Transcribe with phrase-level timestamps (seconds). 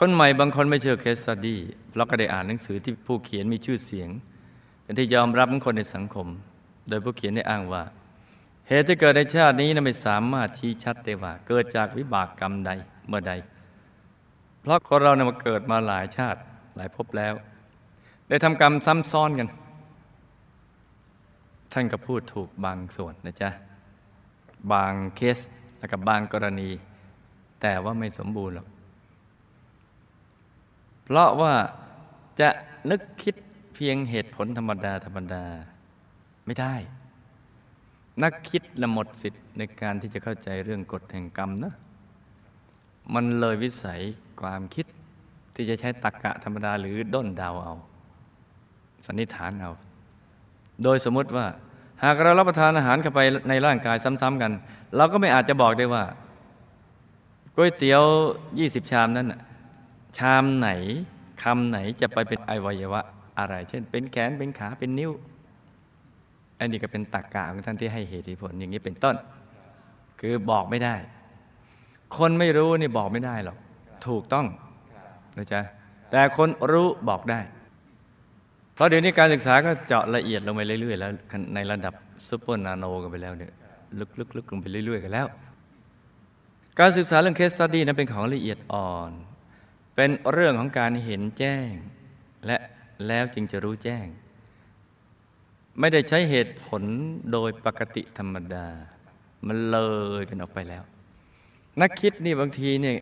[0.08, 1.58] นใหม่บางคนไม่เชื่อเคสสตี้
[1.96, 4.08] เราก็ได้อ่านหนังสือที่ผู้เขียนมีชื่อเสียง
[4.82, 6.26] เป็นที่ยอมรับของคนในสังคม
[6.88, 7.82] โดยผู้เขียนได้อ้างว่า
[8.68, 12.70] เหตุที่เกิดในชาตินี้นั้นไม่สามารถชี้ชัดได้ว่า เกิดจากวิบากกรรมใด
[13.08, 13.32] เมื่อใด
[14.60, 16.40] เพราะคนเราเนี่ยมาเกิดมาหลายชาติ
[16.76, 17.34] หลายภพแล้ว
[18.28, 19.48] ได้ทำกรรมซ้ำซ้อนกัน
[21.72, 23.50] ท่านก็พูดถูกบางส่วนนะจ๊ะ
[24.72, 25.38] บางเคส
[25.78, 26.70] แล้วก็บางกรณี
[27.60, 28.66] แต่ว่าไม่สมบูรณ์หรอก
[31.08, 31.54] เพราะว่า
[32.40, 32.48] จะ
[32.90, 33.34] นึกคิด
[33.74, 35.44] เพียงเหตุผลธรรมดาธรรมดา
[36.46, 36.74] ไม่ได้
[38.22, 41.74] นักคิดละหมดสิทธิ์ในการที่จะเข้าใจเรื่องกฎแห่งกรรมนะ
[43.14, 44.00] มันเลยวิสัย
[44.40, 44.86] ความคิด
[45.54, 47.74] ที่จะใช้ตรรกะธรรมดาหรือด้นดาวเอา
[49.06, 49.72] สันนิษฐานเอา
[50.82, 51.46] โดยสมมติว่า
[52.04, 54.52] หากเรารับประทานอาหารเข้าไปในร่างกายซ้ำๆกัน
[54.96, 56.04] เราก็ไม่อาจจะบอกได้ว่า
[57.56, 58.02] ก๋วยเตี๋ยว
[58.48, 59.40] 20 ชามนั้นน่ะ
[60.16, 60.68] ชามไหน
[61.42, 63.00] คำไหนจะไปเป็นอวัยวะ
[63.38, 65.10] อะไร เช่น เป็นแขนเป็นขาเป็นนิ้ว
[66.58, 69.16] อันนี้ก็เป็นตรกกะของท่านที่ให้เหตุผลอย่างนี้เป็นต้น
[70.20, 70.94] คือบอกไม่ได้
[72.16, 73.58] คนไม่รู้นี่บอกไม่ได้หรอก
[74.06, 74.46] ถูกต้อง
[75.36, 75.60] นะจ๊ะ
[76.10, 77.40] แต่คนรู้บอกได้
[78.74, 81.10] เพราะเดี๋ยวนี้การศึกษาก็เจาะละเอียดลงไปเรื่อย ๆ แล้ว
[81.54, 81.94] ในระดับ
[82.28, 83.52] ซูเปอร์นาโนกันไปแล้วเนี่ย
[84.18, 85.26] ลึกๆลงไปเรื่อย ๆ กันแล้ว
[86.78, 89.10] การศึกษาเรื่องเคสสตี้นั้นเป็นของละเอียดอ่อน
[90.00, 91.70] เป็นเรื่องของการเห็นแจ้ง
[92.46, 92.56] และ
[93.06, 94.06] แล้วจึงจะรู้แจ้ง
[95.80, 96.82] ไม่ได้ใช้เหตุผล
[97.32, 98.66] โดยปกติธรรมดา
[99.46, 99.78] มันเล
[100.20, 100.82] ยกันออกไปแล้ว
[101.80, 102.96] นักคิดนี่บางทีเนี่ย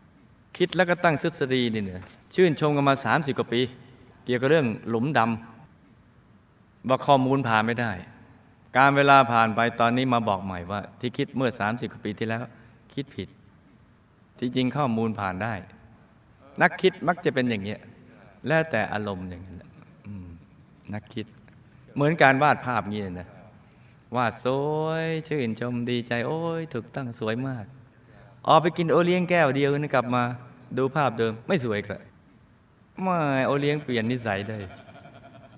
[0.57, 2.03] คิดแล้วก็ตั้งทฤษฎีนี่เนี่ย
[2.35, 3.61] ชื่นชมกันมา 30 กว่าปี
[4.25, 7.93] เกี่ยวกับเรื่องหลุมดำว่าข้อมูลผ่านไม่ได้
[8.77, 12.43] การเวลาผ่านไปตอนนี้มาบอกใหม่ว่า ที่คิดเมื่อ 30 กว่าปีที่แล้ว
[12.95, 13.29] คิดผิด
[14.39, 15.55] ที่จริงข้อมูลผ่านได้
[16.63, 17.81] นักคิดมักจะเป็นอย่างเงี้ย
[18.47, 19.71] แล้วแต่อารมณ์อย่างนั้นแหละ
[20.95, 21.27] นักคิด
[21.95, 23.29] เหมือนการวาดภาพงี้นะ
[24.17, 24.47] วาดส
[24.83, 27.65] วยชื่นชมดีใจ โอ้ยถูกตั้งสวยมาก
[28.49, 30.23] ออกไปกินโอเลี้ยงแก้วเดียวนึงกลับมา
[30.79, 32.01] ดูภาพเดิม ไม่สวยกระ
[33.03, 34.59] ไม่โอเลี้ยงเปลี่ยนนิสัยได้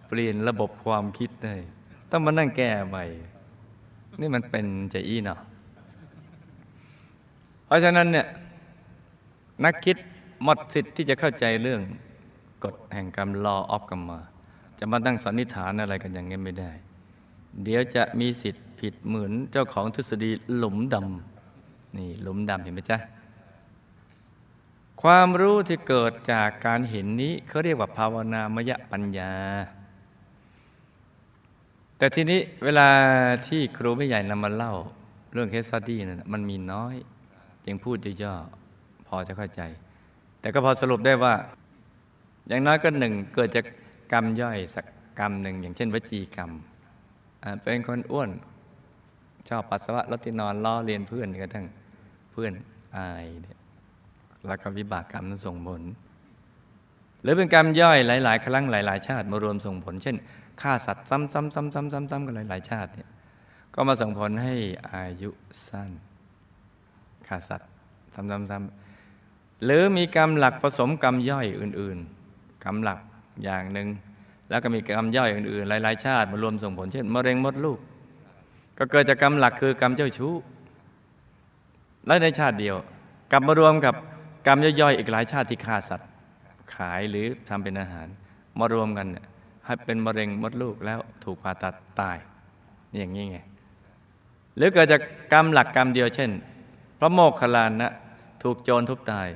[0.09, 1.55] เปลี่ยนระบบความคิดได้
[2.11, 3.05] ต้องมานั่งแก้ใหม่
[4.21, 5.39] นี่มันเป็นใจอี้เนาะ
[7.67, 8.27] เพราะฉะนั้นเนี่ย
[9.65, 9.97] นักคิด
[10.43, 11.81] หมดสิทธิ์ที่จะเข้าใจเรื่อง
[12.65, 14.21] กฎแห่งกรรม law of กรรมมา
[14.79, 16.71] จะมาตั้งสันนิษฐานอะไรกันอย่างนี้ไม่ได้
[17.63, 22.99] เดี๋ยวจะมีสิทธิ์ผิดเหมือนเจ้าของทฤษฎีหลุมดำนี่หลุมดำเห็นไหมจ๊ะ
[25.03, 29.33] ความรู้ที่เกิดจากการเห็นนี้เขาเรียกว่าภาวนามยปัญญา
[31.99, 32.89] แต่ทีนี้เวลา
[33.47, 34.75] ที่ครูไม่ใหญ่นำมาเล่า
[35.33, 36.95] เรื่อง case study นั่นมันมีน้อย
[37.65, 39.63] จึงพูดย่อๆพอจะเข้าใจ
[40.41, 41.35] แต่ก็พอสรุปได้ว่า
[42.49, 43.67] อย่างน้อยก็หนึ่งเกิดจาก
[44.13, 44.87] กรรมย่อยสัก
[45.19, 46.51] กรรมหนึ่งอย่างเช่นวจีกรรม
[47.63, 48.31] เป็นคนอ้วน
[49.49, 51.67] ชอบปัสสาวะรถที่นอนล้อเลียนเพื่อนกระทั่ง
[52.33, 52.53] เพื่อน
[52.97, 53.59] อายเนี่ย
[54.47, 55.83] แล้วก็วิบากกรรมนั้นส่งผล
[57.23, 60.17] หรือเป็นกรรมย่อยหลาย ๆ ครั้งหลาย ๆ ชาติมารวมส่งผล เช่น
[60.63, 63.09] ฆ่าสัตว์ซ้ำๆๆๆๆกันหลาย ๆ ชาติเนี่ย
[63.75, 64.55] ก็มาส่งผลให้
[64.93, 65.31] อายุ
[65.67, 65.91] สั้น
[67.27, 67.69] ฆ่าสัตว์
[68.15, 68.88] ซ้ำๆๆ
[69.65, 71.99] หรือมีกรรมหลักผสมกรรมย่อยอื่น
[72.31, 72.99] ๆ กรรมหลัก
[73.45, 73.89] อย่างหนึ่ง
[74.49, 77.79] แล้วก็มีกรรมย่อยอื่นๆ หลาย ๆ ชาติมารวมส่งผลเช่นมะเร็งมดลูก
[78.79, 80.35] ก็เกิดจากกรรมหลักคือกรรมเจ้าชู้
[82.07, 82.77] และในชาติเดียว
[83.33, 83.95] กลับมารวมกับ
[84.47, 86.09] กรรมย่อยๆอีกหลายชาติที่ฆ่าสัตว์
[86.75, 88.07] ขายหรือทำเป็นอาหาร
[88.59, 89.25] มารวมกันเนี่ย
[89.65, 92.17] ให้เป็นมะเร็งมดลูกแล้วถูกผ่าตัดตาย
[92.97, 93.39] อย่างนี้ไง
[94.57, 95.03] หรือเกิดจาก
[95.33, 96.31] กรรมหลักกรรมเดียวเช่น
[96.99, 97.93] พระโมคคัลลานะ
[98.43, 99.29] ถูกโจรทุบตาย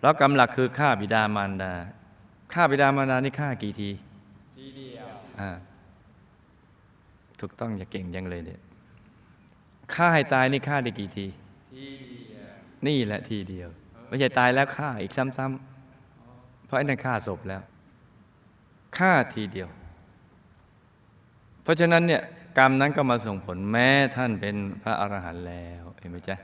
[0.00, 1.72] เพราะกรรมหลักคือฆ่าบิดามารดา
[2.52, 3.90] ฆ่าบิดามารดานี่ฆ่ากี่ที
[4.56, 5.06] ทีเดียว
[5.40, 5.50] อ่า
[7.40, 8.60] ถูกต้องอย่าเก่งยังเลยเนี่ย
[9.94, 11.26] ฆ่าให้ตายนี่ฆ่าได้กี่ที
[11.72, 12.50] ทีเดียว
[12.86, 13.68] นี่แหละทีเดียว
[14.08, 17.62] ไม่ใช่ตายแล้วฆ่าอีกซ้ำๆเพราะไอ้นั่นฆ่าศพแล้ว
[18.98, 19.68] ฆ่าทีเดียว
[21.62, 22.22] เพราะฉะนั้นเนี่ย
[22.58, 26.36] กรรมนั้นก็มาส่งผลแม้ท่านเป็นพระอรหันต์แล้ว เห็นไหมจ๊ะ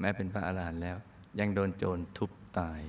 [0.00, 0.96] แม้เป็นพระอรหันต์แล้ว
[1.38, 2.80] ยังโดนโจรทุบ ตาย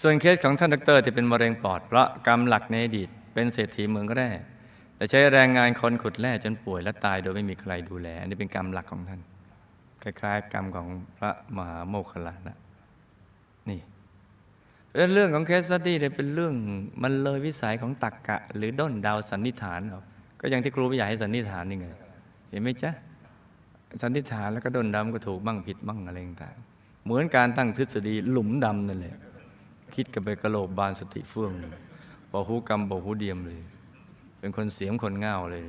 [0.00, 4.30] ส่วนเคสของท่านดรที่เป็นมะเร็งปอดเพราะกรรมหลักในอดีตเป็นเศรษฐีเมืองแร่
[4.96, 9.20] แต่ใช้แรงงานคนขุดแร่จนป่วยและตายโดยไม่มีใครดูแล อันนี้เป็นกรรมหลักของท่าน
[10.02, 10.86] คล้ายๆ กรรมของ
[11.18, 12.58] พระมหาโมคคลานะ
[13.70, 13.80] นี่
[15.14, 16.54] เรื่องของเคสตี้เนี่ยเป็นเรื่อง
[17.02, 20.00] มันเลยวิสัยของตักกะ หรือด้นดาวสันนิษฐานเอา
[20.40, 21.86] ก็อย่างที่ครูไม่อยากให้สันนิษฐานนี่ไง
[22.50, 22.90] เห็นไหมจ๊ะ
[24.02, 26.56] สันนิษฐานแล้วก็ด้นดำก็ถูกบ้างผิดบ้างอะไรต่าง
[27.04, 29.16] เหมือนการตั้งทฤษฎีหลุมดำนั่นแหละ
[29.94, 31.52] คิดกันไปกระโหลกบานสติเฟื่อง
[32.32, 33.60] บอกหูกรรมบอกหูเดียมเลย
[34.38, 35.64] เป็นคนเสียมคนง่าวเลย